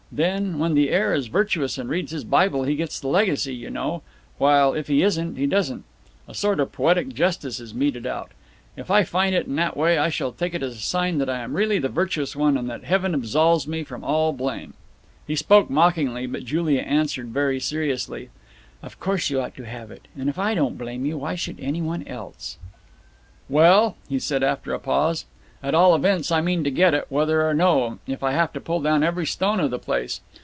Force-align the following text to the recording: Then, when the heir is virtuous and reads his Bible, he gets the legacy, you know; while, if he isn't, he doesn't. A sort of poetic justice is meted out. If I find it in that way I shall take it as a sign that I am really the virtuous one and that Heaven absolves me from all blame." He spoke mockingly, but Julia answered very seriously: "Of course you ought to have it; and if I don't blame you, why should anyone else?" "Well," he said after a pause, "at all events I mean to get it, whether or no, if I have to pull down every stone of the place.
Then, 0.13 0.59
when 0.59 0.73
the 0.73 0.89
heir 0.89 1.13
is 1.13 1.27
virtuous 1.27 1.77
and 1.77 1.89
reads 1.89 2.11
his 2.11 2.25
Bible, 2.25 2.63
he 2.63 2.75
gets 2.75 2.99
the 2.99 3.07
legacy, 3.07 3.55
you 3.55 3.69
know; 3.69 4.01
while, 4.39 4.73
if 4.73 4.87
he 4.89 5.03
isn't, 5.03 5.37
he 5.37 5.47
doesn't. 5.47 5.85
A 6.27 6.33
sort 6.33 6.59
of 6.59 6.73
poetic 6.73 7.13
justice 7.13 7.61
is 7.61 7.73
meted 7.73 8.05
out. 8.05 8.31
If 8.75 8.91
I 8.91 9.05
find 9.05 9.33
it 9.33 9.47
in 9.47 9.55
that 9.55 9.77
way 9.77 9.97
I 9.97 10.09
shall 10.09 10.33
take 10.33 10.53
it 10.53 10.61
as 10.61 10.75
a 10.75 10.79
sign 10.81 11.17
that 11.19 11.29
I 11.29 11.37
am 11.39 11.55
really 11.55 11.79
the 11.79 11.87
virtuous 11.87 12.35
one 12.35 12.57
and 12.57 12.69
that 12.69 12.83
Heaven 12.83 13.13
absolves 13.15 13.69
me 13.69 13.85
from 13.85 14.03
all 14.03 14.33
blame." 14.33 14.73
He 15.25 15.37
spoke 15.37 15.69
mockingly, 15.69 16.27
but 16.27 16.43
Julia 16.43 16.81
answered 16.81 17.27
very 17.27 17.61
seriously: 17.61 18.31
"Of 18.83 18.99
course 18.99 19.29
you 19.29 19.39
ought 19.39 19.55
to 19.55 19.63
have 19.65 19.91
it; 19.91 20.09
and 20.17 20.27
if 20.27 20.37
I 20.37 20.53
don't 20.55 20.77
blame 20.77 21.05
you, 21.05 21.19
why 21.19 21.35
should 21.35 21.57
anyone 21.57 22.05
else?" 22.05 22.57
"Well," 23.47 23.95
he 24.09 24.19
said 24.19 24.43
after 24.43 24.73
a 24.73 24.79
pause, 24.79 25.23
"at 25.63 25.75
all 25.75 25.93
events 25.93 26.31
I 26.31 26.41
mean 26.41 26.63
to 26.63 26.71
get 26.71 26.95
it, 26.95 27.05
whether 27.09 27.47
or 27.47 27.53
no, 27.53 27.99
if 28.07 28.23
I 28.23 28.31
have 28.31 28.51
to 28.53 28.59
pull 28.59 28.79
down 28.81 29.03
every 29.03 29.27
stone 29.27 29.59
of 29.59 29.69
the 29.69 29.77
place. 29.77 30.19